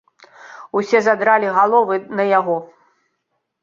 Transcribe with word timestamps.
Усе 0.81 1.03
задралі 1.09 1.53
галовы 1.59 1.95
на 2.17 2.23
яго. 2.37 2.61